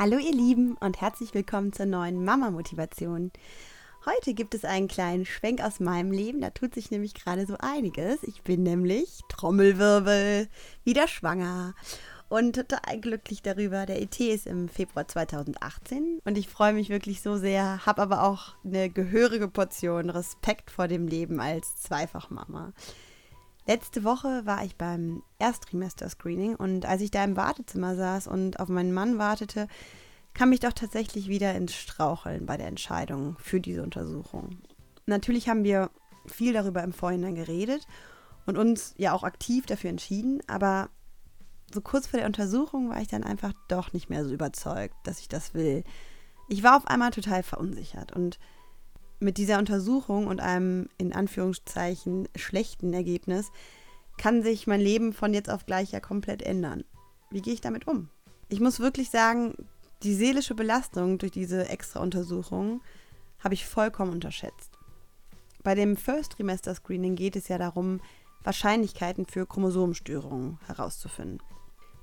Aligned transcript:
Hallo 0.00 0.16
ihr 0.16 0.32
Lieben 0.32 0.78
und 0.80 1.02
herzlich 1.02 1.34
willkommen 1.34 1.74
zur 1.74 1.84
neuen 1.84 2.24
Mama 2.24 2.50
Motivation. 2.50 3.30
Heute 4.06 4.32
gibt 4.32 4.54
es 4.54 4.64
einen 4.64 4.88
kleinen 4.88 5.26
Schwenk 5.26 5.62
aus 5.62 5.78
meinem 5.78 6.10
Leben, 6.10 6.40
da 6.40 6.48
tut 6.48 6.72
sich 6.74 6.90
nämlich 6.90 7.12
gerade 7.12 7.44
so 7.44 7.56
einiges. 7.58 8.22
Ich 8.22 8.40
bin 8.40 8.62
nämlich 8.62 9.20
Trommelwirbel 9.28 10.48
wieder 10.84 11.06
schwanger 11.06 11.74
und 12.30 12.54
total 12.54 12.98
glücklich 12.98 13.42
darüber. 13.42 13.84
Der 13.84 14.00
ET 14.00 14.18
ist 14.20 14.46
im 14.46 14.70
Februar 14.70 15.06
2018 15.06 16.20
und 16.24 16.38
ich 16.38 16.48
freue 16.48 16.72
mich 16.72 16.88
wirklich 16.88 17.20
so 17.20 17.36
sehr, 17.36 17.84
habe 17.84 18.00
aber 18.00 18.22
auch 18.22 18.54
eine 18.64 18.88
gehörige 18.88 19.48
Portion 19.48 20.08
Respekt 20.08 20.70
vor 20.70 20.88
dem 20.88 21.08
Leben 21.08 21.40
als 21.40 21.76
Zweifachmama. 21.76 22.72
Letzte 23.70 24.02
Woche 24.02 24.44
war 24.46 24.64
ich 24.64 24.74
beim 24.74 25.22
Erstrimester-Screening 25.38 26.56
und 26.56 26.86
als 26.86 27.02
ich 27.02 27.12
da 27.12 27.22
im 27.22 27.36
Wartezimmer 27.36 27.94
saß 27.94 28.26
und 28.26 28.58
auf 28.58 28.68
meinen 28.68 28.92
Mann 28.92 29.16
wartete, 29.16 29.68
kam 30.34 30.50
ich 30.50 30.58
doch 30.58 30.72
tatsächlich 30.72 31.28
wieder 31.28 31.54
ins 31.54 31.76
Straucheln 31.76 32.46
bei 32.46 32.56
der 32.56 32.66
Entscheidung 32.66 33.36
für 33.38 33.60
diese 33.60 33.84
Untersuchung. 33.84 34.58
Natürlich 35.06 35.48
haben 35.48 35.62
wir 35.62 35.88
viel 36.26 36.52
darüber 36.52 36.82
im 36.82 36.92
Vorhinein 36.92 37.36
geredet 37.36 37.86
und 38.44 38.58
uns 38.58 38.92
ja 38.96 39.12
auch 39.12 39.22
aktiv 39.22 39.66
dafür 39.66 39.90
entschieden, 39.90 40.40
aber 40.48 40.90
so 41.72 41.80
kurz 41.80 42.08
vor 42.08 42.18
der 42.18 42.26
Untersuchung 42.26 42.90
war 42.90 43.00
ich 43.00 43.06
dann 43.06 43.22
einfach 43.22 43.52
doch 43.68 43.92
nicht 43.92 44.10
mehr 44.10 44.24
so 44.24 44.34
überzeugt, 44.34 44.96
dass 45.04 45.20
ich 45.20 45.28
das 45.28 45.54
will. 45.54 45.84
Ich 46.48 46.64
war 46.64 46.76
auf 46.76 46.88
einmal 46.88 47.12
total 47.12 47.44
verunsichert 47.44 48.10
und 48.16 48.40
mit 49.20 49.38
dieser 49.38 49.58
Untersuchung 49.58 50.26
und 50.26 50.40
einem 50.40 50.88
in 50.98 51.12
Anführungszeichen 51.12 52.28
schlechten 52.34 52.92
Ergebnis 52.92 53.50
kann 54.18 54.42
sich 54.42 54.66
mein 54.66 54.80
Leben 54.80 55.12
von 55.12 55.32
jetzt 55.32 55.50
auf 55.50 55.66
gleich 55.66 55.92
ja 55.92 56.00
komplett 56.00 56.42
ändern. 56.42 56.84
Wie 57.30 57.42
gehe 57.42 57.54
ich 57.54 57.60
damit 57.60 57.86
um? 57.86 58.08
Ich 58.48 58.60
muss 58.60 58.80
wirklich 58.80 59.10
sagen, 59.10 59.54
die 60.02 60.14
seelische 60.14 60.54
Belastung 60.54 61.18
durch 61.18 61.32
diese 61.32 61.68
extra 61.68 62.00
Untersuchung 62.00 62.80
habe 63.38 63.54
ich 63.54 63.66
vollkommen 63.66 64.12
unterschätzt. 64.12 64.72
Bei 65.62 65.74
dem 65.74 65.96
First 65.96 66.32
Trimester 66.32 66.74
Screening 66.74 67.16
geht 67.16 67.36
es 67.36 67.48
ja 67.48 67.58
darum, 67.58 68.00
Wahrscheinlichkeiten 68.42 69.26
für 69.26 69.46
Chromosomenstörungen 69.46 70.58
herauszufinden. 70.66 71.40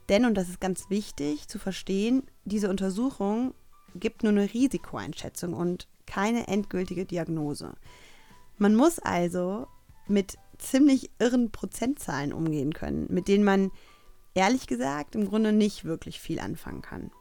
Denn, 0.10 0.26
und 0.26 0.36
das 0.36 0.50
ist 0.50 0.62
ganz 0.62 0.90
wichtig 0.90 1.48
zu 1.48 1.60
verstehen, 1.60 2.24
diese 2.46 2.70
Untersuchung 2.70 3.54
gibt 3.96 4.24
nur 4.24 4.32
eine 4.32 4.54
Risikoeinschätzung 4.54 5.54
und 5.54 5.88
keine 6.08 6.48
endgültige 6.48 7.06
Diagnose. 7.06 7.76
Man 8.58 8.76
muss 8.76 8.98
also 8.98 9.68
mit 10.08 10.38
ziemlich 10.58 11.12
irren 11.20 11.52
Prozentzahlen 11.52 12.34
umgehen 12.34 12.74
können, 12.74 13.06
mit 13.10 13.28
denen 13.28 13.44
man 13.44 13.72
ehrlich 14.34 14.68
gesagt 14.68 15.16
im 15.16 15.28
Grunde 15.28 15.52
nicht 15.52 15.86
wirklich 15.86 16.20
viel 16.20 16.40
anfangen 16.40 16.82
kann. 16.82 17.12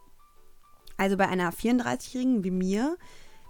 Also 0.96 1.16
bei 1.16 1.28
einer 1.28 1.52
34-Jährigen 1.52 2.44
wie 2.44 2.50
mir 2.50 2.96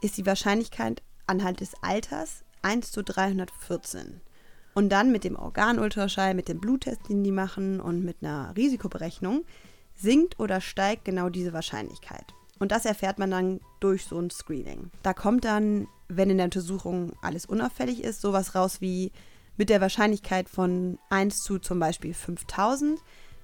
ist 0.03 0.17
die 0.17 0.27
Wahrscheinlichkeit 0.27 1.03
anhand 1.27 1.61
des 1.61 1.75
Alters 1.83 2.45
1 2.62 2.91
zu 2.91 3.03
314. 3.03 4.21
Und 4.75 4.91
dann 4.91 5.11
mit 5.11 5.25
dem 5.25 5.37
Organultraschall, 5.37 6.34
mit 6.34 6.48
dem 6.48 6.61
Bluttest, 6.61 7.09
den 7.09 7.25
die 7.25 7.33
machen 7.33 7.81
und 7.81 8.05
mit 8.05 8.19
einer 8.21 8.55
Risikoberechnung 8.56 9.45
sinkt 9.95 10.39
oder 10.39 10.61
steigt 10.61 11.05
genau 11.05 11.31
diese 11.31 11.53
Wahrscheinlichkeit. 11.53 12.34
Und 12.59 12.73
das 12.73 12.85
erfährt 12.85 13.19
man 13.19 13.31
dann 13.31 13.61
durch 13.81 14.05
so 14.07 14.19
ein 14.19 14.31
Screening. 14.31 14.91
Da 15.03 15.12
kommt 15.12 15.45
dann, 15.45 15.89
wenn 16.09 16.31
in 16.31 16.39
der 16.39 16.47
Untersuchung 16.47 17.12
alles 17.21 17.47
unauffällig 17.47 18.03
ist, 18.03 18.21
sowas 18.21 18.55
raus 18.55 18.81
wie 18.81 19.12
mit 19.57 19.71
der 19.71 19.81
Wahrscheinlichkeit 19.81 20.49
von 20.49 20.99
1 21.11 21.43
zu 21.43 21.59
zum 21.59 21.79
Beispiel 21.79 22.15
5000 22.15 23.01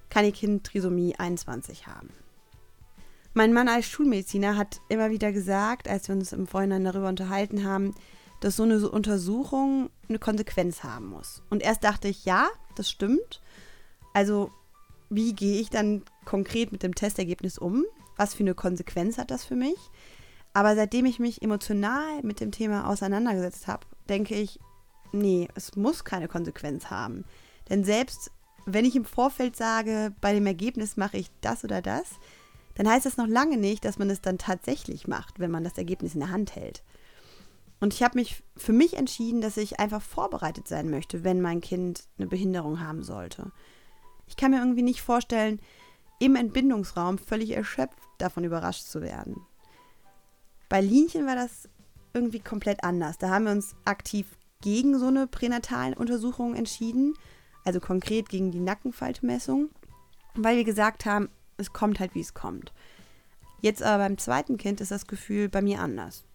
kann 0.09 0.25
ihr 0.25 0.31
Kind 0.31 0.63
Trisomie 0.63 1.15
21 1.15 1.87
haben. 1.87 2.09
Mein 3.33 3.51
Mann 3.51 3.67
als 3.67 3.87
Schulmediziner 3.87 4.57
hat 4.57 4.79
immer 4.89 5.09
wieder 5.09 5.31
gesagt, 5.31 5.87
als 5.87 6.07
wir 6.07 6.15
uns 6.15 6.33
im 6.33 6.45
Vorhinein 6.45 6.83
darüber 6.83 7.09
unterhalten 7.09 7.63
haben, 7.63 7.95
dass 8.41 8.57
so 8.57 8.63
eine 8.63 8.87
Untersuchung 8.87 9.89
eine 10.07 10.19
Konsequenz 10.19 10.83
haben 10.83 11.07
muss. 11.07 11.41
Und 11.49 11.63
erst 11.63 11.83
dachte 11.83 12.09
ich, 12.09 12.25
ja, 12.25 12.47
das 12.75 12.91
stimmt. 12.91 13.41
Also, 14.13 14.51
wie 15.09 15.33
gehe 15.33 15.59
ich 15.59 15.71
dann 15.71 16.03
konkret 16.25 16.71
mit 16.71 16.83
dem 16.83 16.93
Testergebnis 16.93 17.57
um? 17.57 17.85
Was 18.17 18.33
für 18.33 18.43
eine 18.43 18.55
Konsequenz 18.55 19.17
hat 19.17 19.31
das 19.31 19.45
für 19.45 19.55
mich? 19.55 19.77
Aber 20.53 20.75
seitdem 20.75 21.05
ich 21.05 21.19
mich 21.19 21.41
emotional 21.41 22.21
mit 22.21 22.39
dem 22.39 22.51
Thema 22.51 22.87
auseinandergesetzt 22.87 23.67
habe, 23.67 23.87
denke 24.07 24.35
ich, 24.35 24.59
nee, 25.11 25.47
es 25.55 25.75
muss 25.75 26.03
keine 26.03 26.27
Konsequenz 26.27 26.91
haben. 26.91 27.25
Denn 27.69 27.83
selbst 27.83 28.31
wenn 28.65 28.85
ich 28.85 28.95
im 28.95 29.05
Vorfeld 29.05 29.55
sage, 29.55 30.13
bei 30.21 30.33
dem 30.33 30.45
Ergebnis 30.45 30.97
mache 30.97 31.17
ich 31.17 31.29
das 31.41 31.63
oder 31.63 31.81
das, 31.81 32.05
dann 32.75 32.89
heißt 32.89 33.05
das 33.05 33.17
noch 33.17 33.27
lange 33.27 33.57
nicht, 33.57 33.85
dass 33.85 33.99
man 33.99 34.09
es 34.09 34.21
dann 34.21 34.37
tatsächlich 34.37 35.07
macht, 35.07 35.39
wenn 35.39 35.51
man 35.51 35.63
das 35.63 35.77
Ergebnis 35.77 36.13
in 36.13 36.21
der 36.21 36.31
Hand 36.31 36.55
hält. 36.55 36.83
Und 37.79 37.93
ich 37.93 38.01
habe 38.01 38.17
mich 38.17 38.41
für 38.55 38.71
mich 38.71 38.95
entschieden, 38.95 39.41
dass 39.41 39.57
ich 39.57 39.79
einfach 39.79 40.01
vorbereitet 40.01 40.67
sein 40.67 40.89
möchte, 40.89 41.23
wenn 41.23 41.41
mein 41.41 41.61
Kind 41.61 42.05
eine 42.17 42.27
Behinderung 42.27 42.79
haben 42.79 43.03
sollte. 43.03 43.51
Ich 44.27 44.37
kann 44.37 44.51
mir 44.51 44.59
irgendwie 44.59 44.83
nicht 44.83 45.01
vorstellen, 45.01 45.59
im 46.19 46.35
Entbindungsraum 46.35 47.17
völlig 47.17 47.51
erschöpft 47.51 47.97
davon 48.17 48.43
überrascht 48.43 48.83
zu 48.83 49.01
werden. 49.01 49.41
Bei 50.69 50.81
Linchen 50.81 51.25
war 51.25 51.35
das 51.35 51.69
irgendwie 52.13 52.39
komplett 52.39 52.83
anders. 52.83 53.17
Da 53.17 53.29
haben 53.29 53.45
wir 53.45 53.51
uns 53.51 53.75
aktiv 53.85 54.27
gegen 54.61 54.97
so 54.97 55.07
eine 55.07 55.27
pränatalen 55.27 55.93
Untersuchung 55.93 56.55
entschieden, 56.55 57.15
also 57.65 57.79
konkret 57.79 58.29
gegen 58.29 58.51
die 58.51 58.59
Nackenfaltmessung, 58.59 59.69
weil 60.35 60.57
wir 60.57 60.63
gesagt 60.63 61.05
haben, 61.05 61.29
es 61.57 61.73
kommt 61.73 61.99
halt, 61.99 62.15
wie 62.15 62.21
es 62.21 62.33
kommt. 62.33 62.73
Jetzt 63.61 63.83
aber 63.83 64.03
beim 64.03 64.17
zweiten 64.17 64.57
Kind 64.57 64.81
ist 64.81 64.91
das 64.91 65.07
Gefühl 65.07 65.49
bei 65.49 65.61
mir 65.61 65.79
anders. 65.79 66.25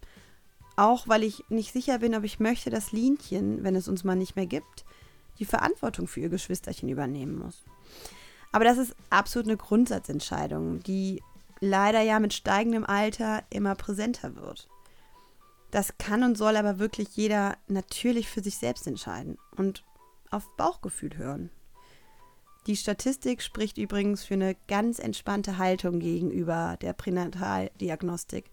Auch 0.77 1.09
weil 1.09 1.25
ich 1.25 1.44
nicht 1.49 1.72
sicher 1.72 1.99
bin, 1.99 2.15
ob 2.15 2.25
ich 2.25 2.38
möchte, 2.38 2.71
dass 2.71 2.93
Linchen, 2.93 3.65
wenn 3.65 3.75
es 3.75 3.88
uns 3.88 4.05
mal 4.05 4.15
nicht 4.15 4.37
mehr 4.37 4.47
gibt, 4.47 4.84
die 5.38 5.44
Verantwortung 5.44 6.06
für 6.06 6.21
ihr 6.21 6.28
Geschwisterchen 6.28 6.88
übernehmen 6.88 7.38
muss. 7.38 7.65
Aber 8.53 8.64
das 8.64 8.78
ist 8.78 8.94
absolut 9.10 9.48
eine 9.48 9.56
Grundsatzentscheidung, 9.56 10.82
die 10.82 11.22
leider 11.60 12.00
ja 12.00 12.19
mit 12.20 12.32
steigendem 12.32 12.84
Alter 12.84 13.42
immer 13.50 13.75
präsenter 13.75 14.36
wird. 14.36 14.69
Das 15.70 15.98
kann 15.98 16.22
und 16.22 16.38
soll 16.38 16.56
aber 16.56 16.78
wirklich 16.78 17.08
jeder 17.16 17.56
natürlich 17.66 18.28
für 18.28 18.42
sich 18.42 18.56
selbst 18.56 18.87
entscheiden 18.87 19.37
und 19.56 19.84
auf 20.31 20.48
Bauchgefühl 20.56 21.16
hören. 21.16 21.50
Die 22.66 22.76
Statistik 22.76 23.42
spricht 23.42 23.78
übrigens 23.78 24.25
für 24.25 24.34
eine 24.34 24.56
ganz 24.66 24.98
entspannte 24.98 25.58
Haltung 25.58 26.00
gegenüber 26.00 26.76
der 26.81 26.92
Pränataldiagnostik. 26.92 28.50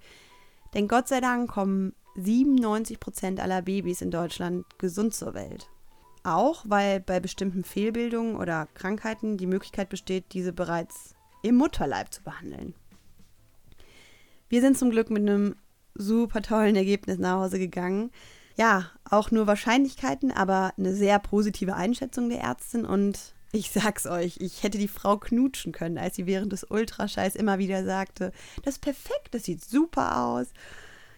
Denn 0.74 0.88
Gott 0.88 1.08
sei 1.08 1.22
Dank 1.22 1.52
kommen 1.52 1.94
97 2.16 3.00
Prozent 3.00 3.40
aller 3.40 3.62
Babys 3.62 4.02
in 4.02 4.12
Deutschland 4.12 4.66
gesund 4.78 5.14
zur 5.14 5.34
Welt. 5.34 5.70
Auch 6.26 6.66
weil 6.68 7.02
bei 7.02 7.20
bestimmten 7.20 7.64
Fehlbildungen 7.64 8.36
oder 8.36 8.68
Krankheiten 8.74 9.38
die 9.38 9.46
Möglichkeit 9.46 9.90
besteht, 9.90 10.26
diese 10.34 10.54
bereits 10.54 11.14
im 11.44 11.56
Mutterleib 11.56 12.12
zu 12.12 12.24
behandeln. 12.24 12.74
Wir 14.50 14.62
sind 14.62 14.76
zum 14.76 14.90
Glück 14.90 15.12
mit 15.12 15.22
einem 15.22 15.56
super 15.94 16.42
tollen 16.42 16.76
Ergebnis 16.76 17.20
nach 17.20 17.42
Hause 17.42 17.60
gegangen. 17.60 18.10
Ja, 18.58 18.90
auch 19.08 19.30
nur 19.30 19.46
Wahrscheinlichkeiten, 19.46 20.32
aber 20.32 20.74
eine 20.78 20.96
sehr 20.96 21.20
positive 21.20 21.76
Einschätzung 21.76 22.30
der 22.30 22.42
Ärztin 22.42 22.86
und 22.86 23.36
ich 23.52 23.70
sag's 23.70 24.08
euch, 24.08 24.38
ich 24.40 24.64
hätte 24.64 24.80
die 24.80 24.88
Frau 24.88 25.18
knutschen 25.18 25.74
können, 25.74 26.00
als 26.00 26.16
sie 26.16 26.26
während 26.26 26.52
des 26.52 26.64
Ultraschalls 26.64 27.36
immer 27.36 27.60
wieder 27.60 27.86
sagte, 27.86 28.32
das 28.64 28.76
ist 28.76 28.82
perfekt, 28.82 29.30
das 29.32 29.44
sieht 29.44 29.64
super 29.64 30.26
aus. 30.26 30.48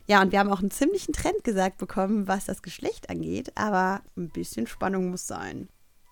Ja, 0.08 0.22
und 0.22 0.32
wir 0.32 0.40
haben 0.40 0.52
auch 0.52 0.62
einen 0.62 0.72
ziemlichen 0.72 1.12
Trend 1.12 1.44
gesagt 1.44 1.78
bekommen, 1.78 2.28
was 2.30 2.46
das 2.46 2.62
Geschlecht 2.62 3.10
angeht, 3.10 3.52
aber 3.56 4.02
ein 4.16 4.30
bisschen 4.30 4.66
Spannung 4.66 5.12
muss 5.12 5.28
sein. 5.28 5.68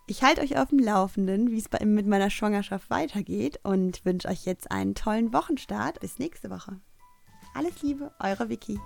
Ich 0.07 0.21
halte 0.21 0.41
euch 0.41 0.57
auf 0.57 0.69
dem 0.69 0.79
Laufenden, 0.79 1.49
wie 1.49 1.57
es 1.57 1.69
mit 1.83 2.05
meiner 2.05 2.29
Schwangerschaft 2.29 2.89
weitergeht 2.89 3.59
und 3.63 4.05
wünsche 4.05 4.27
euch 4.27 4.45
jetzt 4.45 4.69
einen 4.69 4.93
tollen 4.95 5.33
Wochenstart. 5.33 6.01
Bis 6.01 6.19
nächste 6.19 6.51
Woche. 6.51 6.79
Alles 7.55 7.81
Liebe, 7.81 8.11
eure 8.19 8.49
Vicky. 8.49 8.79